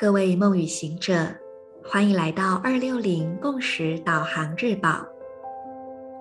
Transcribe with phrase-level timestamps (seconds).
[0.00, 1.26] 各位梦与行者，
[1.84, 5.06] 欢迎来到二六零共识导航日报。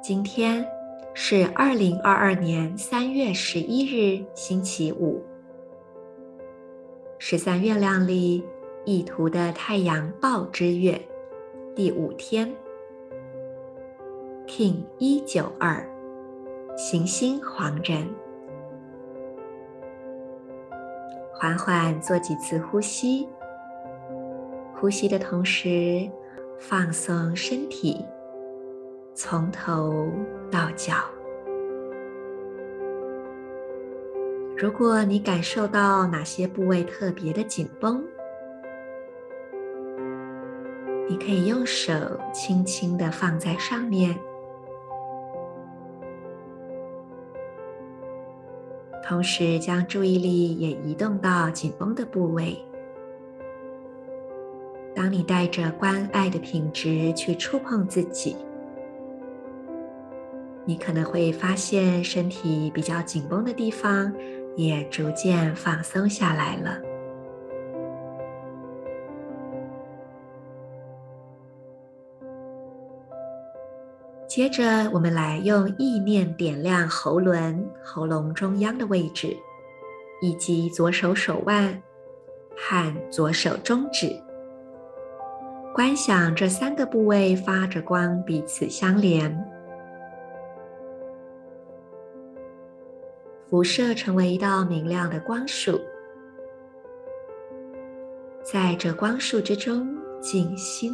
[0.04, 0.68] 今天
[1.14, 5.24] 是二零二二年三月十一日，星期五。
[7.20, 8.44] 十三月亮里，
[8.84, 11.02] 意图的太阳报之月，
[11.74, 12.54] 第五天
[14.46, 15.88] King 一九二，
[16.76, 18.06] 行星黄人，
[21.34, 23.26] 缓缓做几次呼吸。
[24.80, 26.10] 呼吸的同时，
[26.58, 27.98] 放松身体，
[29.14, 30.08] 从头
[30.50, 30.94] 到脚。
[34.56, 38.02] 如果你感受到哪些部位特别的紧绷，
[41.10, 41.94] 你可以用手
[42.34, 44.18] 轻轻的放在上面，
[49.06, 52.58] 同时将注意力也移动到紧绷的部位。
[55.00, 58.36] 当你带着关爱的品质去触碰自己，
[60.66, 64.14] 你可能会发现身体比较紧绷的地方
[64.58, 66.82] 也逐渐放松下来了。
[74.28, 79.34] 接着，我们来用意念点亮喉轮、喉咙中央的位置，
[80.22, 81.82] 以及左手手腕
[82.58, 84.14] 和左手中指。
[85.80, 89.34] 观想这三个部位发着光，彼此相连，
[93.50, 95.80] 辐射成为一道明亮的光束，
[98.44, 100.92] 在这光束之中静心，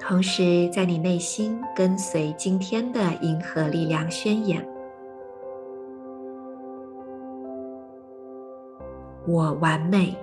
[0.00, 4.67] 同时在你内心跟随今天的银河力量宣言。
[9.26, 10.16] 我完美，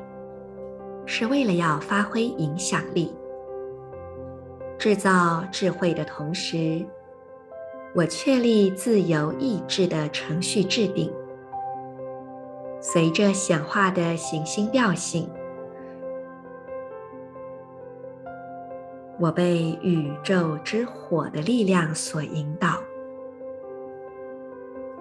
[1.05, 3.13] 是为了要发挥影响力，
[4.77, 6.83] 制造智慧的同时，
[7.93, 11.13] 我确立自由意志的程序制定。
[12.81, 15.29] 随着显化的行星调性，
[19.19, 22.81] 我被宇宙之火的力量所引导。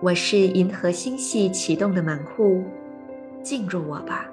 [0.01, 2.63] 我是银河星系启动的门户。
[3.44, 4.30] 进入我吧。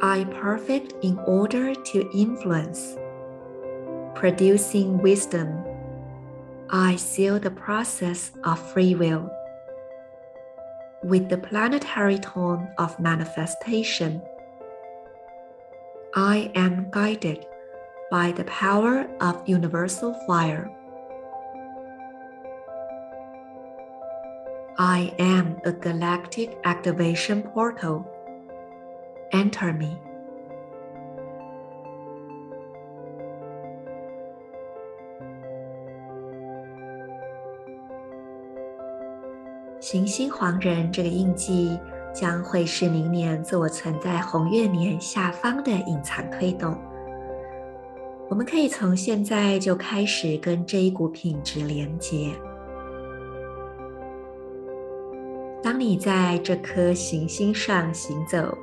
[0.00, 2.96] I perfect in order to influence,
[4.14, 5.48] producing wisdom.
[6.70, 9.30] I seal the process of free will
[11.02, 14.22] with the planetary tone of manifestation.
[16.14, 17.44] I am guided
[18.10, 20.70] by the power of universal fire.
[24.77, 28.03] I am a galactic activation portal.
[29.31, 29.97] Enter me.
[39.79, 41.79] 行星黄人这个印记
[42.13, 46.77] 将会是明年自我存在红月年下方的隐藏推动。
[48.27, 52.33] 我们可以从现在就开始跟这一股品质连接。
[55.65, 58.55] 当你在这颗行星上行走，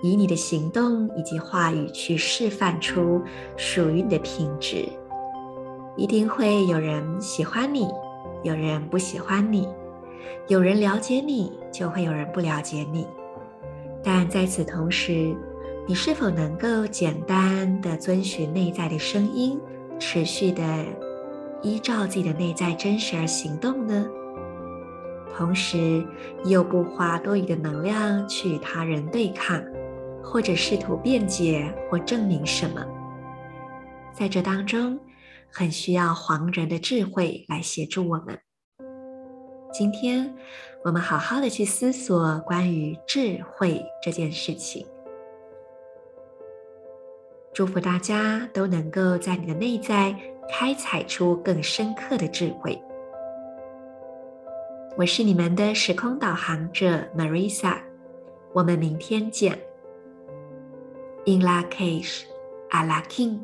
[0.00, 3.20] 以你的行动以及话语去示范出
[3.56, 4.88] 属于你的品质，
[5.96, 7.88] 一定会有人喜欢你，
[8.44, 9.66] 有人不喜欢你，
[10.46, 13.04] 有人了解你，就会有人不了解你。
[14.04, 15.34] 但在此同时，
[15.84, 19.58] 你是否能够简单的遵循内在的声音，
[19.98, 20.62] 持续的
[21.60, 24.06] 依照自己的内在真实而行动呢？
[25.36, 26.02] 同时，
[26.46, 29.62] 又不花多余的能量去与他人对抗，
[30.22, 32.82] 或者试图辩解或证明什么。
[34.14, 34.98] 在这当中，
[35.52, 38.38] 很需要黄人的智慧来协助我们。
[39.70, 40.34] 今天，
[40.82, 44.86] 我们好好的去思索关于智慧这件事情。
[47.52, 50.16] 祝福大家都能够在你的内在
[50.50, 52.80] 开采出更深刻的智慧。
[54.98, 57.76] 我是你们的时空导航者 Marisa，
[58.54, 59.52] 我们明天见。
[61.26, 62.22] In la cage,
[62.70, 63.40] a la King。